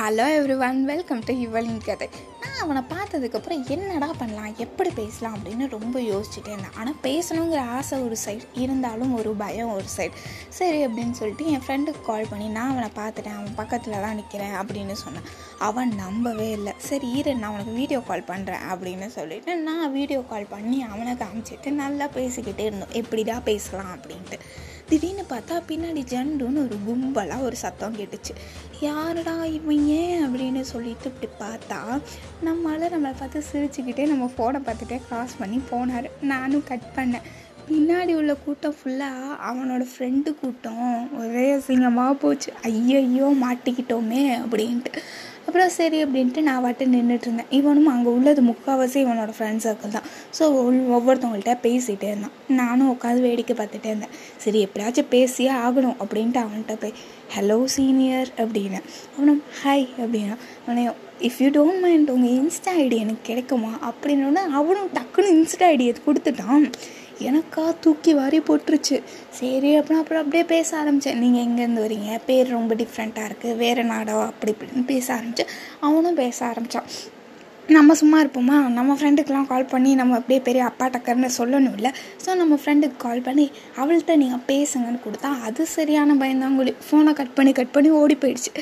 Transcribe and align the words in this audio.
Hello 0.00 0.26
every 0.36 0.54
one 0.66 0.78
welcome 0.90 1.18
to 1.26 1.32
இவளின் 1.44 1.80
கதை 1.86 2.06
நான் 2.42 2.60
அவனை 2.62 2.82
பார்த்ததுக்கப்புறம் 2.92 3.64
என்னடா 3.74 4.08
பண்ணலாம் 4.20 4.54
எப்படி 4.64 4.90
பேசலாம் 4.98 5.34
அப்படின்னு 5.36 5.64
ரொம்ப 5.74 5.96
யோசிச்சுட்டே 6.10 6.50
இருந்தேன். 6.52 6.76
ஆனால் 6.80 6.96
பேசணுங்கிற 7.06 7.62
ஆசை 7.78 7.96
ஒரு 8.06 8.16
சைடு 8.22 8.46
இருந்தாலும் 8.62 9.12
ஒரு 9.18 9.32
பயம் 9.42 9.72
ஒரு 9.74 9.88
சைடு 9.96 10.14
சரி 10.58 10.78
அப்படின்னு 10.86 11.18
சொல்லிட்டு 11.20 11.50
என் 11.52 11.64
ஃப்ரெண்டுக்கு 11.66 12.02
கால் 12.08 12.30
பண்ணி 12.30 12.48
நான் 12.56 12.72
அவனை 12.74 12.88
பார்த்துட்டேன் 13.00 13.36
அவன் 13.40 13.58
பக்கத்தில் 13.60 14.02
தான் 14.06 14.16
நிற்கிறேன் 14.20 14.56
அப்படின்னு 14.62 14.96
சொன்னேன். 15.04 15.28
அவன் 15.68 15.92
நம்பவே 16.04 16.48
இல்லை. 16.58 16.74
சரி 16.88 17.10
இரு 17.18 17.34
நான் 17.42 17.50
அவனுக்கு 17.52 17.76
வீடியோ 17.82 18.00
கால் 18.10 18.28
பண்ணுறேன் 18.32 18.66
அப்படின்னு 18.72 19.08
சொல்லிட்டு 19.18 19.58
நான் 19.68 19.94
வீடியோ 19.98 20.22
கால் 20.32 20.50
பண்ணி 20.56 20.80
அவனை 20.92 21.14
காமிச்சிட்டு 21.24 21.72
நல்லா 21.84 22.08
பேசிக்கிட்டே 22.18 22.66
இருந்தோம். 22.70 22.96
எப்படிடா 23.02 23.38
பேசலாம் 23.52 23.94
அப்படின்ட்டு. 23.96 24.38
திடீர்னு 24.90 25.24
பார்த்தா 25.28 25.56
பின்னாடி 25.68 26.00
ஜண்டுன்னு 26.12 26.62
ஒரு 26.62 26.76
கும்பலாக 26.86 27.40
ஒரு 27.40 27.56
சத்தம் 27.56 27.96
கேட்டுச்சு. 27.96 28.32
யாருடா 28.80 29.44
இவங்க 29.44 29.92
அப்படின்னு 30.26 30.60
சொல்லிட்டு 30.60 31.10
இப்படி 31.10 31.28
பார்த்தா 31.42 31.78
நம்மளால் 32.44 32.92
நம்மளை 32.94 33.12
பார்த்து 33.18 33.42
சிரிச்சுக்கிட்டே 33.52 34.06
நம்ம 34.06 34.30
ஃபோனை 34.36 34.60
பார்த்துட்டே 34.66 34.98
க்ராஸ் 35.10 35.38
பண்ணி 35.38 35.60
போனார். 35.70 36.08
நானும் 36.20 36.64
கட் 36.64 36.88
பண்ணேன். 36.96 37.26
பின்னாடி 37.68 38.14
உள்ள 38.14 38.34
கூட்டம் 38.34 38.74
ஃபுல்லாக 38.80 39.36
அவனோட 39.50 39.82
ஃப்ரெண்டு 39.90 40.30
கூட்டம். 40.40 41.18
ஒரே 41.18 41.54
அசிங்கமாக 41.54 42.12
போச்சு. 42.12 42.52
ஐயையோ 42.62 43.34
மாட்டிக்கிட்டோமே 43.42 44.22
அப்படின்ட்டு. 44.44 44.92
அப்புறம் 45.50 45.70
சரி 45.76 45.98
அப்படின்ட்டு 46.04 46.40
நான் 46.48 46.62
வாட்டு 46.64 46.84
நின்றுட்டு 46.92 47.26
இருந்தேன் 47.28 47.48
இவனும் 47.58 47.88
அங்கே 47.92 48.10
உள்ளது 48.16 48.40
முக்கால்வாசி 48.48 48.98
இவனோட 49.04 49.30
ஃப்ரெண்ட் 49.36 49.62
சர்க்கிள் 49.64 49.94
தான். 49.94 50.06
ஸோ 50.36 50.42
ஒவ்வொருத்தவங்கள்ட்ட 50.96 51.54
பேசிகிட்டே 51.64 52.08
இருந்தான். 52.12 52.34
நானும் 52.60 52.90
உட்காந்து 52.92 53.24
வேடிக்கை 53.26 53.54
பார்த்துட்டே 53.60 53.88
இருந்தேன். 53.92 54.12
சரி 54.44 54.60
எப்படியாச்சும் 54.66 55.10
பேசியே 55.14 55.50
ஆகணும் 55.64 55.96
அப்படின்ட்டு 56.02 56.40
அவன்கிட்ட 56.42 56.76
போய் 56.82 56.94
ஹலோ 57.36 57.58
சீனியர் 57.74 58.30
அப்படின்னு. 58.42 58.80
அவனும் 59.16 59.42
ஹாய் 59.62 59.86
அப்படின்னா. 60.02 60.36
அவனே 60.64 60.84
இஃப் 61.28 61.40
யூ 61.42 61.50
டோன்ட் 61.58 61.82
மைண்ட் 61.86 62.14
உங்கள் 62.14 62.36
இன்ஸ்டா 62.38 62.74
ஐடி 62.84 62.98
எனக்கு 63.04 63.24
கிடைக்குமா? 63.30 63.72
அப்படின்னோடனே 63.90 64.44
அவனும் 64.60 64.90
டக்குன்னு 64.98 65.34
இன்ஸ்டா 65.36 65.68
ஐடியை 65.74 65.94
கொடுத்துட்டான். 66.08 66.66
எனக்கா 67.28 67.64
தூக்கி 67.80 68.12
வாரி 68.14 68.38
போட்டுருச்சு. 68.38 68.96
சரி 69.30 69.70
அப்படின்னா 69.78 70.00
அப்புறம் 70.02 70.22
அப்படியே 70.22 70.44
பேச 70.44 70.76
ஆரம்பித்தேன் 70.76 71.18
நீங்கள் 71.18 71.44
எங்கேருந்து 71.46 71.84
வரீங்க? 71.86 72.20
பேர் 72.26 72.48
ரொம்ப 72.48 72.74
டிஃப்ரெண்ட்டாக 72.74 73.28
இருக்குது 73.30 73.56
வேறு 73.56 73.84
நாடோ? 73.84 74.18
அப்படி 74.22 74.52
இப்படின்னு 74.52 74.84
பேச 74.84 75.06
ஆரம்பித்தேன் 75.14 75.52
அவனும் 75.80 76.14
பேச 76.14 76.38
ஆரம்பித்தான் 76.46 76.88
நம்ம 77.68 77.94
சும்மா 77.94 78.22
இருப்போமா? 78.22 78.56
நம்ம 78.76 78.94
ஃப்ரெண்டுக்கெலாம் 78.98 79.46
கால் 79.50 79.64
பண்ணி 79.64 79.94
நம்ம 79.94 80.16
அப்படியே 80.18 80.40
பெரிய 80.46 80.62
அப்பா 80.64 80.86
டக்கர்னு 80.86 81.28
சொல்லணும் 81.36 81.76
இல்லை 81.78 81.90
ஸோ 82.24 82.34
நம்ம 82.34 82.54
ஃப்ரெண்டுக்கு 82.62 82.96
கால் 82.96 83.22
பண்ணி 83.22 83.44
அவள்கிட்ட 83.80 84.16
நீங்கள் 84.16 84.42
பேசுங்கன்னு 84.48 85.00
கொடுத்தா 85.04 85.30
அது 85.46 85.66
சரியான 85.66 86.14
பயந்தாங்குழி. 86.14 86.72
ஃபோனை 86.86 87.12
கட் 87.12 87.34
பண்ணி 87.34 87.52
கட் 87.52 87.72
பண்ணி 87.72 87.90
ஓடி 87.90 88.16
போயிடுச்சு. 88.22 88.52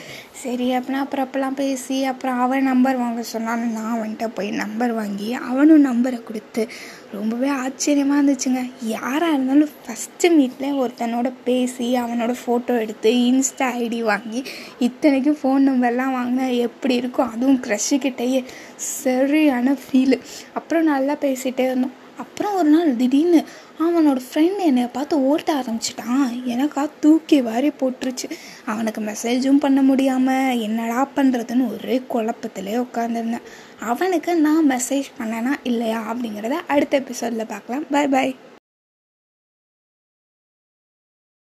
சரி 0.42 0.66
அப்படின்னா 0.76 1.00
அப்புறம் 1.04 1.26
அப்போல்லாம் 1.26 1.58
பேசி 1.62 2.04
அப்புறம் 2.04 2.38
அவன் 2.38 2.62
நம்பர் 2.62 2.96
வாங்க 2.96 3.22
சொன்னாலும் 3.22 3.72
நான் 3.72 3.94
அவன்கிட்ட 3.96 4.28
போய் 4.34 4.50
நம்பர் 4.62 4.92
வாங்கி 4.92 5.32
அவனும் 5.34 5.86
நம்பரை 5.91 6.20
கொடுத்து 6.22 6.69
ரொம்பவே 7.12 7.48
ஆச்சரியமாக 7.48 8.19
இருந்துச்சுங்க. 8.20 8.62
யாராக 8.82 9.32
இருந்தாலும் 9.34 9.74
ஃபஸ்ட்டு 9.84 10.34
மீட்டில் 10.36 10.78
ஒருத்தனோட 10.82 11.32
பேசி 11.44 11.96
அவனோட 11.96 12.32
ஃபோட்டோ 12.42 12.80
எடுத்து 12.80 13.10
இன்ஸ்டா 13.30 13.69
ஐடி 13.82 14.02
வாங்கி 14.02 14.42
இத்தனைக்கும் 14.78 15.41
ஃபோன் 15.42 15.69
நம்பர்லாம் 15.70 16.16
வாங்கினா 16.19 16.48
எப்படி 16.69 16.94
இருக்கும் 16.94 17.30
அதுவும் 17.34 17.62
க்ரஷுக்கிட்டேயே 17.66 18.42
சரியான 18.97 19.77
ஃபீலு 19.83 20.19
அப்புறம் 20.58 20.91
நல்லா 20.92 21.14
பேசிகிட்டே 21.25 21.64
இருந்தோம். 21.69 21.97
அப்புறம் 22.22 22.55
ஒரு 22.61 22.69
நாள் 22.75 22.97
திடீர்னு 23.00 23.41
அவனோட 23.84 24.20
ஃப்ரெண்ட் 24.27 24.61
என்னை 24.69 24.84
பார்த்து 24.97 25.14
ஓட்ட 25.31 25.50
ஆரம்பிச்சிட்டான். 25.61 26.25
எனக்கா 26.53 26.83
தூக்கி 27.03 27.39
வாரி 27.48 27.70
போட்டுருச்சு. 27.81 28.28
அவனுக்கு 28.72 29.00
மெசேஜும் 29.11 29.62
பண்ண 29.64 29.83
முடியாமல் 29.91 30.59
என்னடா 30.66 31.03
பண்ணுறதுன்னு 31.19 31.70
ஒரே 31.75 31.98
குழப்பத்திலே 32.14 32.75
உட்காந்துருந்தேன் 32.86 33.48
அவனுக்கு 33.92 34.34
நான் 34.48 34.69
மெசேஜ் 34.75 35.09
பண்ணேனா 35.20 35.55
இல்லையா 35.72 36.03
அப்படிங்கிறத 36.11 36.59
அடுத்த 36.75 37.03
எபிசோடில் 37.03 37.53
பார்க்கலாம். 37.55 37.89
பாய் 37.94 38.12
பாய் 38.16 38.34